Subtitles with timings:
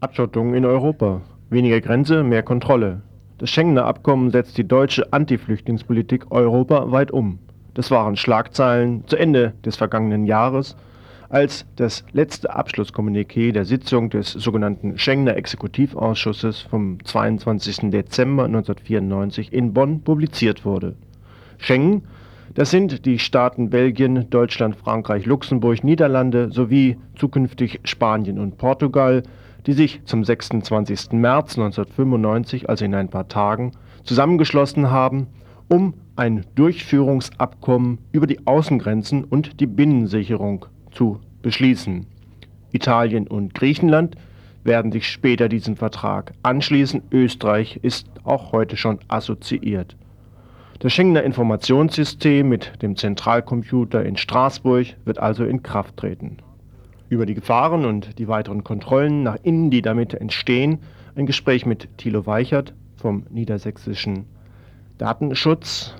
[0.00, 1.20] Abschottung in Europa.
[1.50, 3.02] Weniger Grenze, mehr Kontrolle.
[3.36, 7.38] Das Schengener Abkommen setzt die deutsche Anti-Flüchtlingspolitik europaweit um.
[7.74, 10.74] Das waren Schlagzeilen zu Ende des vergangenen Jahres,
[11.28, 17.90] als das letzte Abschlusskommuniqué der Sitzung des sogenannten Schengener Exekutivausschusses vom 22.
[17.90, 20.96] Dezember 1994 in Bonn publiziert wurde.
[21.58, 22.04] Schengen,
[22.54, 29.22] das sind die Staaten Belgien, Deutschland, Frankreich, Luxemburg, Niederlande sowie zukünftig Spanien und Portugal,
[29.66, 31.12] die sich zum 26.
[31.12, 33.72] März 1995, also in ein paar Tagen,
[34.04, 35.28] zusammengeschlossen haben,
[35.68, 42.06] um ein Durchführungsabkommen über die Außengrenzen und die Binnensicherung zu beschließen.
[42.72, 44.16] Italien und Griechenland
[44.64, 47.02] werden sich später diesem Vertrag anschließen.
[47.10, 49.96] Österreich ist auch heute schon assoziiert.
[50.80, 56.38] Das Schengener Informationssystem mit dem Zentralcomputer in Straßburg wird also in Kraft treten
[57.10, 60.78] über die Gefahren und die weiteren Kontrollen nach innen, die damit entstehen,
[61.16, 64.26] ein Gespräch mit Thilo Weichert vom Niedersächsischen
[64.96, 65.94] Datenschutz,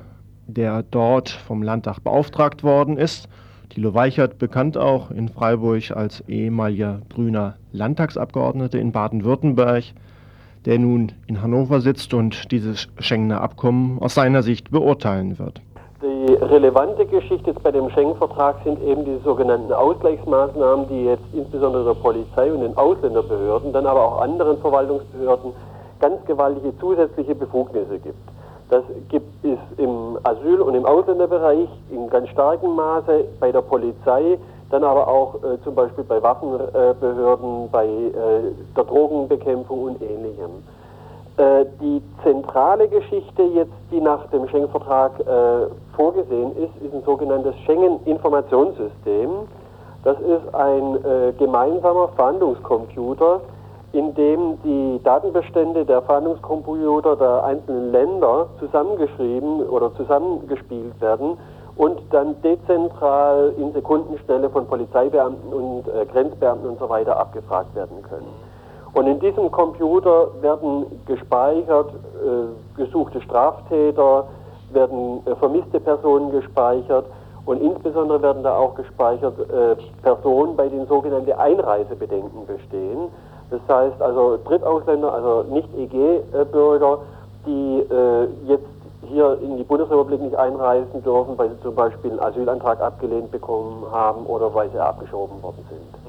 [0.46, 3.28] der dort vom Landtag beauftragt worden ist.
[3.70, 9.84] Thilo Weichert, bekannt auch in Freiburg als ehemaliger grüner Landtagsabgeordneter in Baden-Württemberg,
[10.64, 15.60] der nun in Hannover sitzt und dieses Schengener Abkommen aus seiner Sicht beurteilen wird.
[16.02, 22.00] Die relevante Geschichte bei dem Schengen-Vertrag sind eben die sogenannten Ausgleichsmaßnahmen, die jetzt insbesondere der
[22.00, 25.52] Polizei und den Ausländerbehörden, dann aber auch anderen Verwaltungsbehörden
[26.00, 28.16] ganz gewaltige zusätzliche Befugnisse gibt.
[28.70, 34.38] Das gibt es im Asyl- und im Ausländerbereich in ganz starkem Maße, bei der Polizei,
[34.70, 38.12] dann aber auch äh, zum Beispiel bei Waffenbehörden, bei äh,
[38.74, 40.64] der Drogenbekämpfung und ähnlichem.
[41.40, 47.54] Äh, die zentrale Geschichte jetzt, die nach dem Schengen-Vertrag äh, vorgesehen ist, ist ein sogenanntes
[47.64, 49.30] Schengen-Informationssystem.
[50.04, 53.40] Das ist ein äh, gemeinsamer Fahndungscomputer,
[53.92, 61.38] in dem die Datenbestände der Fahndungscomputer der einzelnen Länder zusammengeschrieben oder zusammengespielt werden
[61.76, 68.02] und dann dezentral in Sekundenschnelle von Polizeibeamten und äh, Grenzbeamten und so weiter abgefragt werden
[68.02, 68.49] können.
[68.92, 74.24] Und in diesem Computer werden gespeichert äh, gesuchte Straftäter,
[74.72, 77.06] werden äh, vermisste Personen gespeichert
[77.46, 83.08] und insbesondere werden da auch gespeichert äh, Personen, bei denen sogenannte Einreisebedenken bestehen.
[83.50, 86.98] Das heißt also Drittausländer, also Nicht-EG-Bürger,
[87.46, 88.66] die äh, jetzt
[89.08, 93.84] hier in die Bundesrepublik nicht einreisen dürfen, weil sie zum Beispiel einen Asylantrag abgelehnt bekommen
[93.90, 95.99] haben oder weil sie abgeschoben worden sind.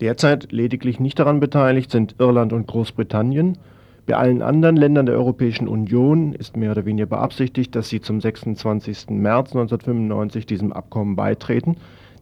[0.00, 3.58] Derzeit lediglich nicht daran beteiligt sind Irland und Großbritannien.
[4.06, 8.20] Bei allen anderen Ländern der Europäischen Union ist mehr oder weniger beabsichtigt, dass sie zum
[8.20, 9.10] 26.
[9.10, 11.76] März 1995 diesem Abkommen beitreten.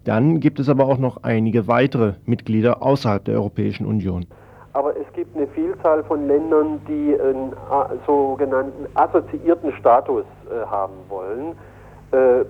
[0.04, 4.26] Dann gibt es aber auch noch einige weitere Mitglieder außerhalb der Europäischen Union.
[4.72, 7.53] Aber es gibt eine Vielzahl von Ländern, die einen
[8.06, 11.53] sogenannten assoziierten Status äh, haben wollen.
[12.12, 12.44] Äh,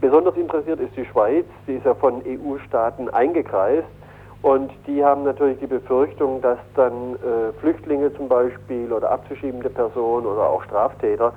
[0.00, 3.86] besonders interessiert ist die Schweiz, die ist ja von EU-Staaten eingekreist.
[4.42, 10.26] Und die haben natürlich die Befürchtung, dass dann äh, Flüchtlinge zum Beispiel oder abzuschiebende Personen
[10.26, 11.32] oder auch Straftäter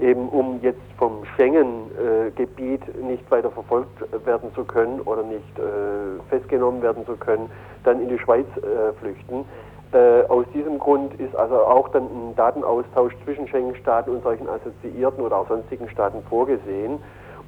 [0.00, 6.20] eben um jetzt vom Schengen-Gebiet äh, nicht weiter verfolgt werden zu können oder nicht äh,
[6.28, 7.50] festgenommen werden zu können,
[7.84, 9.44] dann in die Schweiz äh, flüchten.
[9.92, 15.24] Äh, aus diesem Grund ist also auch dann ein Datenaustausch zwischen Schengen-Staaten und solchen assoziierten
[15.24, 16.98] oder auch sonstigen Staaten vorgesehen.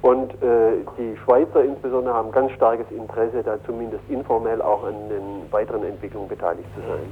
[0.03, 5.49] Und äh, die Schweizer insbesondere haben ganz starkes Interesse, da zumindest informell auch an den
[5.49, 7.05] weiteren Entwicklungen beteiligt zu sein.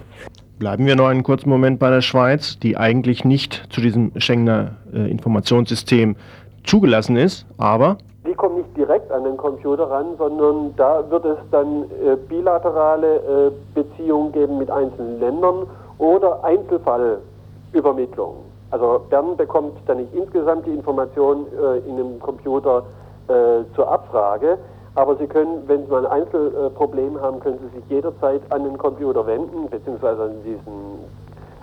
[0.59, 4.71] Bleiben wir noch einen kurzen Moment bei der Schweiz, die eigentlich nicht zu diesem Schengener
[4.93, 6.17] äh, Informationssystem
[6.65, 7.97] zugelassen ist, aber
[8.27, 13.15] die kommt nicht direkt an den Computer ran, sondern da wird es dann äh, bilaterale
[13.15, 15.65] äh, Beziehungen geben mit einzelnen Ländern
[15.97, 18.50] oder Einzelfallübermittlungen.
[18.71, 22.83] Also Bern bekommt dann nicht insgesamt die Information äh, in einem Computer
[23.27, 24.57] äh, zur Abfrage,
[24.95, 28.77] aber Sie können, wenn Sie mal ein Einzelproblem haben, können Sie sich jederzeit an den
[28.77, 31.05] Computer wenden, beziehungsweise an diesen,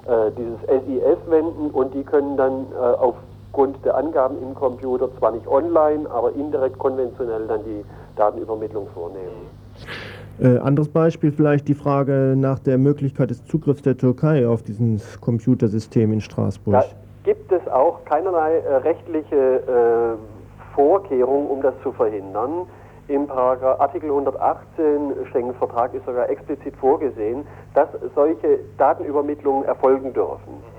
[0.07, 5.33] äh, dieses SIS wenden und die können dann äh, aufgrund der Angaben im Computer zwar
[5.33, 7.85] nicht online, aber indirekt konventionell dann die
[8.17, 9.49] Datenübermittlung vornehmen.
[10.41, 15.21] Äh, anderes Beispiel vielleicht die Frage nach der Möglichkeit des Zugriffs der Türkei auf dieses
[15.21, 16.75] Computersystem in Straßburg.
[16.75, 16.85] Da
[17.25, 22.69] gibt es auch keinerlei äh, rechtliche äh, Vorkehrungen, um das zu verhindern.
[23.09, 27.45] Im Paragraph Artikel 118 Schengen-Vertrag ist sogar explizit vorgesehen,
[27.75, 30.53] dass solche Datenübermittlungen erfolgen dürfen.
[30.53, 30.79] Mhm.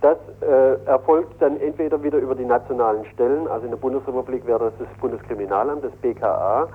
[0.00, 4.58] Das äh, erfolgt dann entweder wieder über die nationalen Stellen, also in der Bundesrepublik wäre
[4.58, 6.68] das das Bundeskriminalamt, das BKA,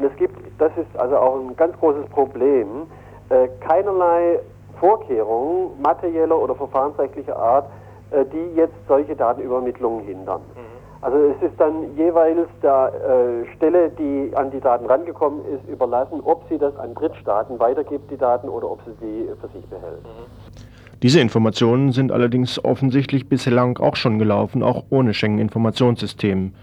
[0.00, 2.86] und es gibt, das ist also auch ein ganz großes Problem,
[3.28, 4.40] äh, keinerlei
[4.78, 7.66] Vorkehrungen materieller oder verfahrensrechtlicher Art,
[8.10, 10.40] äh, die jetzt solche Datenübermittlungen hindern.
[10.54, 11.02] Mhm.
[11.02, 16.22] Also es ist dann jeweils der äh, Stelle, die an die Daten rangekommen ist, überlassen,
[16.24, 20.00] ob sie das an Drittstaaten weitergibt, die Daten, oder ob sie sie für sich behält.
[21.02, 26.54] Diese Informationen sind allerdings offensichtlich bislang auch schon gelaufen, auch ohne Schengen-Informationssystem.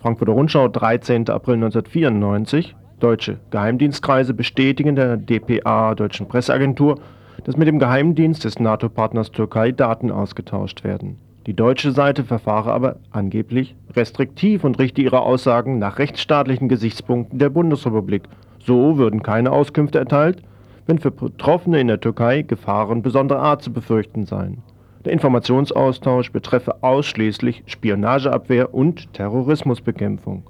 [0.00, 1.28] Frankfurter Rundschau, 13.
[1.30, 2.76] April 1994.
[3.00, 7.00] Deutsche Geheimdienstkreise bestätigen der DPA, Deutschen Presseagentur,
[7.44, 11.18] dass mit dem Geheimdienst des NATO-Partners Türkei Daten ausgetauscht werden.
[11.46, 17.50] Die deutsche Seite verfahre aber angeblich restriktiv und richte ihre Aussagen nach rechtsstaatlichen Gesichtspunkten der
[17.50, 18.22] Bundesrepublik.
[18.60, 20.42] So würden keine Auskünfte erteilt,
[20.86, 24.62] wenn für Betroffene in der Türkei Gefahren besonderer Art zu befürchten seien.
[25.04, 30.44] Der Informationsaustausch betreffe ausschließlich Spionageabwehr und Terrorismusbekämpfung.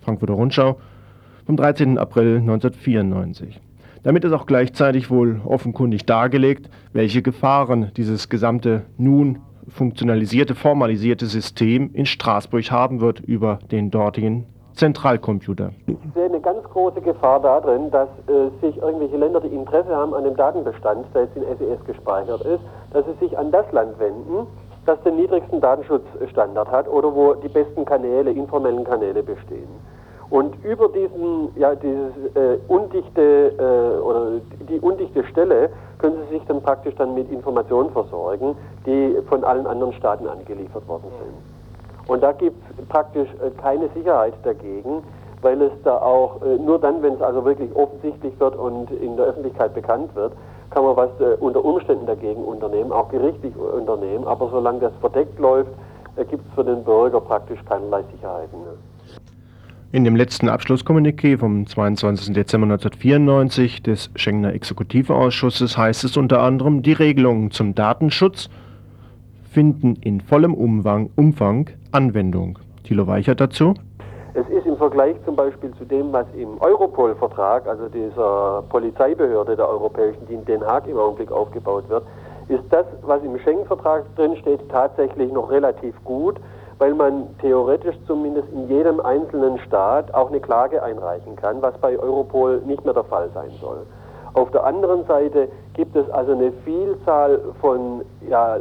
[0.00, 0.78] Frankfurter Rundschau
[1.50, 1.98] vom 13.
[1.98, 3.60] April 1994.
[4.04, 11.90] Damit ist auch gleichzeitig wohl offenkundig dargelegt, welche Gefahren dieses gesamte nun funktionalisierte, formalisierte System
[11.92, 15.72] in Straßburg haben wird über den dortigen Zentralcomputer.
[15.88, 20.14] Ich sehe eine ganz große Gefahr darin, dass äh, sich irgendwelche Länder, die Interesse haben
[20.14, 22.62] an dem Datenbestand, der jetzt in SES gespeichert ist,
[22.92, 24.46] dass sie sich an das Land wenden,
[24.86, 29.68] das den niedrigsten Datenschutzstandard hat oder wo die besten Kanäle, informellen Kanäle bestehen.
[30.30, 36.46] Und über diesen, ja, dieses äh, undichte äh, oder die undichte Stelle können Sie sich
[36.46, 38.56] dann praktisch dann mit Informationen versorgen,
[38.86, 42.08] die von allen anderen Staaten angeliefert worden sind.
[42.08, 45.02] Und da gibt es praktisch äh, keine Sicherheit dagegen,
[45.42, 49.16] weil es da auch äh, nur dann, wenn es also wirklich offensichtlich wird und in
[49.16, 50.32] der Öffentlichkeit bekannt wird,
[50.70, 54.28] kann man was äh, unter Umständen dagegen unternehmen, auch gerichtlich unternehmen.
[54.28, 55.72] Aber solange das verdeckt läuft,
[56.28, 58.60] gibt es für den Bürger praktisch keinerlei Sicherheiten.
[58.60, 58.89] Ne?
[59.92, 62.32] In dem letzten Abschlusskommuniqué vom 22.
[62.32, 68.48] Dezember 1994 des Schengener Exekutivausschusses heißt es unter anderem, die Regelungen zum Datenschutz
[69.50, 72.60] finden in vollem Umfang, Umfang Anwendung.
[72.84, 73.74] Thilo Weichert dazu.
[74.34, 79.68] Es ist im Vergleich zum Beispiel zu dem, was im Europol-Vertrag, also dieser Polizeibehörde der
[79.68, 82.04] Europäischen, die in Den Haag im Augenblick aufgebaut wird,
[82.46, 86.36] ist das, was im Schengen-Vertrag drinsteht, tatsächlich noch relativ gut
[86.80, 91.98] weil man theoretisch zumindest in jedem einzelnen Staat auch eine Klage einreichen kann, was bei
[91.98, 93.86] Europol nicht mehr der Fall sein soll.
[94.32, 98.56] Auf der anderen Seite gibt es also eine Vielzahl von ja,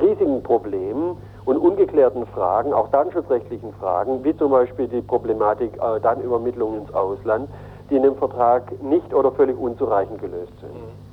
[0.00, 6.76] riesigen Problemen und ungeklärten Fragen, auch datenschutzrechtlichen Fragen, wie zum Beispiel die Problematik äh, Datenübermittlung
[6.76, 7.48] ins Ausland,
[7.90, 11.03] die in dem Vertrag nicht oder völlig unzureichend gelöst sind.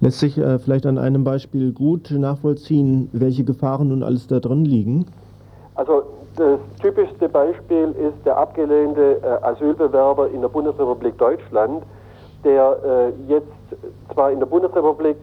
[0.00, 4.64] Lässt sich äh, vielleicht an einem Beispiel gut nachvollziehen, welche Gefahren nun alles da drin
[4.64, 5.06] liegen?
[5.76, 6.02] Also
[6.36, 11.84] das typischste Beispiel ist der abgelehnte äh, Asylbewerber in der Bundesrepublik Deutschland,
[12.44, 13.46] der äh, jetzt
[14.12, 15.16] zwar in der Bundesrepublik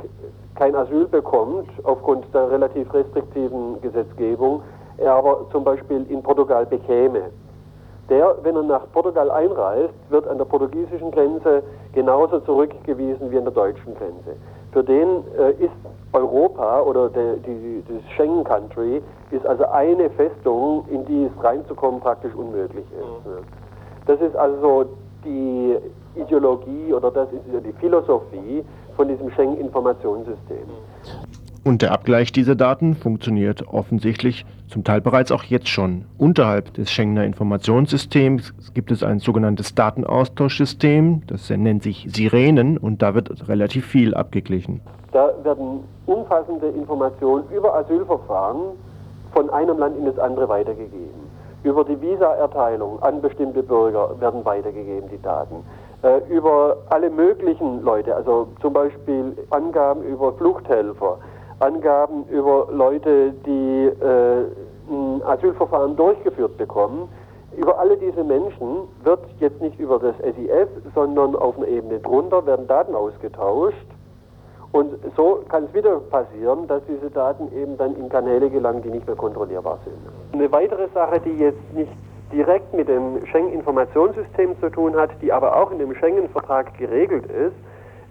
[0.56, 4.62] kein Asyl bekommt aufgrund der relativ restriktiven Gesetzgebung,
[4.98, 7.24] er aber zum Beispiel in Portugal bekäme.
[8.10, 11.64] Der, wenn er nach Portugal einreist, wird an der portugiesischen Grenze
[11.94, 14.36] genauso zurückgewiesen wie an der deutschen Grenze.
[14.72, 15.72] Für den äh, ist
[16.14, 19.02] Europa oder der, die, das Schengen Country
[19.32, 23.26] ist also eine Festung, in die es reinzukommen praktisch unmöglich ist.
[23.26, 23.46] Mhm.
[24.06, 24.86] Das ist also
[25.24, 25.78] die
[26.16, 28.66] Ideologie oder das ist die Philosophie
[28.96, 30.68] von diesem Schengen Informationssystem.
[30.68, 31.21] Mhm.
[31.64, 36.06] Und der Abgleich dieser Daten funktioniert offensichtlich zum Teil bereits auch jetzt schon.
[36.18, 43.14] Unterhalb des Schengener Informationssystems gibt es ein sogenanntes Datenaustauschsystem, das nennt sich Sirenen und da
[43.14, 44.82] wird relativ viel abgeglichen.
[45.12, 48.78] Da werden umfassende Informationen über Asylverfahren
[49.32, 51.30] von einem Land in das andere weitergegeben.
[51.64, 55.58] Über die Visaerteilung an bestimmte Bürger werden weitergegeben die Daten.
[56.02, 61.20] Äh, über alle möglichen Leute, also zum Beispiel Angaben über Fluchthelfer,
[61.62, 64.46] Angaben über Leute, die äh,
[64.90, 67.08] ein Asylverfahren durchgeführt bekommen.
[67.56, 72.46] Über alle diese Menschen wird jetzt nicht über das SIS, sondern auf einer Ebene drunter
[72.46, 73.86] werden Daten ausgetauscht.
[74.72, 78.90] Und so kann es wieder passieren, dass diese Daten eben dann in Kanäle gelangen, die
[78.90, 79.98] nicht mehr kontrollierbar sind.
[80.34, 81.92] Eine weitere Sache, die jetzt nicht
[82.32, 87.56] direkt mit dem Schengen-Informationssystem zu tun hat, die aber auch in dem Schengen-Vertrag geregelt ist,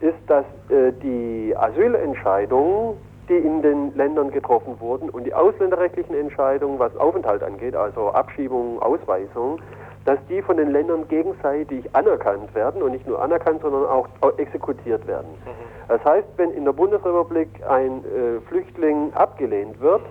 [0.03, 2.97] ist, dass äh, die Asylentscheidungen
[3.31, 8.83] die in den Ländern getroffen wurden und die ausländerrechtlichen Entscheidungen, was Aufenthalt angeht, also Abschiebung,
[8.83, 9.61] Ausweisung,
[10.05, 14.09] dass die von den Ländern gegenseitig anerkannt werden und nicht nur anerkannt, sondern auch
[14.39, 15.29] exekutiert werden.
[15.45, 15.89] Mhm.
[15.89, 20.03] Das heißt, wenn in der Bundesrepublik ein äh, Flüchtling abgelehnt wird,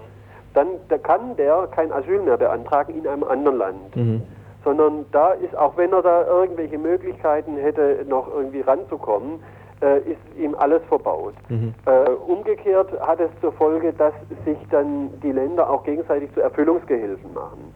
[0.54, 3.96] dann da kann der kein Asyl mehr beantragen in einem anderen Land.
[3.96, 4.22] Mhm.
[4.64, 9.40] Sondern da ist, auch wenn er da irgendwelche Möglichkeiten hätte, noch irgendwie ranzukommen,
[9.82, 11.34] äh, ist ihm alles verbaut.
[11.50, 11.74] Mhm.
[11.86, 14.14] Äh, umgekehrt hat es zur Folge, dass
[14.46, 17.74] sich dann die Länder auch gegenseitig zu Erfüllungsgehilfen machen.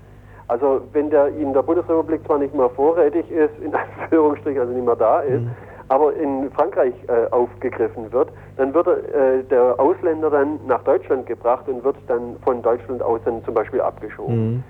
[0.48, 4.86] Also wenn der in der Bundesrepublik zwar nicht mehr vorrätig ist, in Anführungsstrichen also nicht
[4.86, 5.51] mehr da ist, mhm.
[5.93, 11.67] Aber in Frankreich äh, aufgegriffen wird, dann wird äh, der Ausländer dann nach Deutschland gebracht
[11.67, 14.55] und wird dann von Deutschland aus dann zum Beispiel abgeschoben.
[14.55, 14.63] Mhm.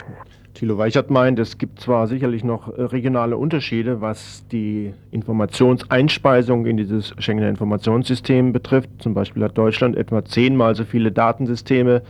[0.54, 6.76] Thilo Weichert meint, es gibt zwar sicherlich noch äh, regionale Unterschiede, was die Informationseinspeisung in
[6.76, 8.90] dieses Schengener Informationssystem betrifft.
[9.00, 12.02] Zum Beispiel hat Deutschland etwa zehnmal so viele Datensysteme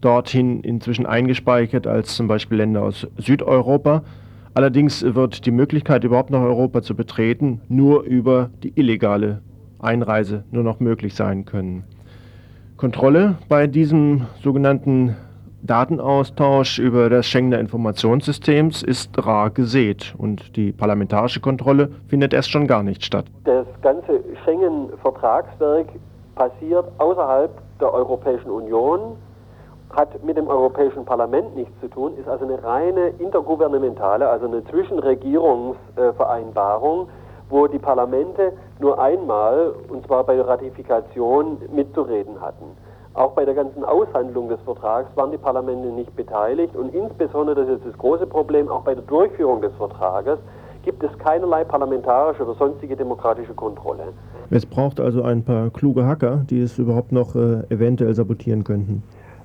[0.00, 4.02] dorthin inzwischen eingespeichert als zum Beispiel Länder aus Südeuropa.
[4.56, 9.42] Allerdings wird die Möglichkeit, überhaupt nach Europa zu betreten, nur über die illegale
[9.80, 11.84] Einreise nur noch möglich sein können.
[12.78, 15.14] Kontrolle bei diesem sogenannten
[15.62, 22.66] Datenaustausch über das Schengener Informationssystems ist rar gesät und die parlamentarische Kontrolle findet erst schon
[22.66, 23.26] gar nicht statt.
[23.44, 25.88] Das ganze Schengen-Vertragswerk
[26.34, 29.18] passiert außerhalb der Europäischen Union,
[29.90, 34.62] hat mit dem Europäischen Parlament nichts zu tun, ist also eine reine intergouvernementale, also eine
[34.64, 37.08] Zwischenregierungsvereinbarung,
[37.48, 42.76] wo die Parlamente nur einmal, und zwar bei der Ratifikation, mitzureden hatten.
[43.14, 47.78] Auch bei der ganzen Aushandlung des Vertrags waren die Parlamente nicht beteiligt und insbesondere, das
[47.78, 50.38] ist das große Problem, auch bei der Durchführung des Vertrages
[50.82, 54.12] gibt es keinerlei parlamentarische oder sonstige demokratische Kontrolle.
[54.50, 59.02] Es braucht also ein paar kluge Hacker, die es überhaupt noch äh, eventuell sabotieren könnten.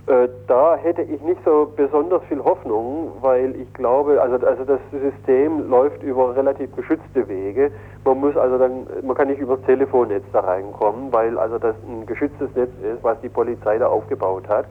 [0.08, 4.79] Äh, da hätte ich nicht so besonders viel Hoffnung, weil ich glaube, also, also das
[4.91, 7.72] System läuft über relativ geschützte Wege.
[8.03, 12.08] Man muss also dann, man kann nicht übers Telefonnetz da reinkommen, weil also das ein
[12.08, 14.65] geschütztes Netz ist, was die Polizei da aufgebaut hat.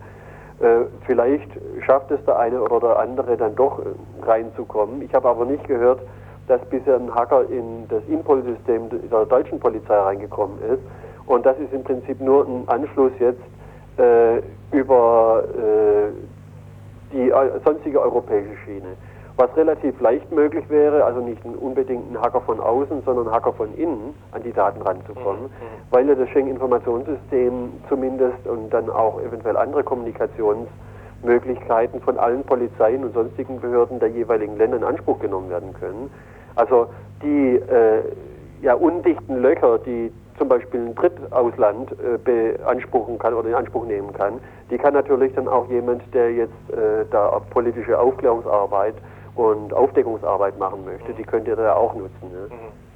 [0.59, 1.49] Äh, vielleicht
[1.87, 5.01] schafft es der eine oder der andere dann doch äh, reinzukommen.
[5.01, 6.01] Ich habe aber nicht gehört,
[6.49, 10.83] dass bisher ein Hacker in das Impulssystem der deutschen Polizei reingekommen ist.
[11.27, 13.41] Und das ist im Prinzip nur ein Anschluss jetzt
[14.73, 16.11] über äh,
[17.13, 18.97] die äh, sonstige europäische Schiene.
[19.37, 23.53] Was relativ leicht möglich wäre, also nicht unbedingt ein Hacker von außen, sondern ein Hacker
[23.55, 25.47] von innen an die Daten ranzukommen, mhm.
[25.47, 25.51] mhm.
[25.91, 33.15] weil ja das Schengen-Informationssystem zumindest und dann auch eventuell andere Kommunikationsmöglichkeiten von allen Polizeien und
[33.15, 36.11] sonstigen Behörden der jeweiligen Länder in Anspruch genommen werden können.
[36.57, 36.89] Also
[37.23, 38.03] die äh,
[38.61, 44.11] ja, undichten Löcher, die zum Beispiel ein Drittausland äh, beanspruchen kann oder in Anspruch nehmen
[44.15, 48.95] kann, die kann natürlich dann auch jemand, der jetzt äh, da politische Aufklärungsarbeit
[49.35, 52.33] und Aufdeckungsarbeit machen möchte, die könnte er da auch nutzen.
[52.33, 52.49] Ne?
[52.49, 52.90] Mhm.